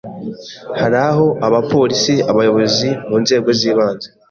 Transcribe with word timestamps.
hari 0.79 0.97
aho 1.09 1.25
abapolisi, 1.47 2.13
abayobozi 2.31 2.89
mu 3.09 3.17
nzego 3.23 3.49
z’ibanze 3.59 4.07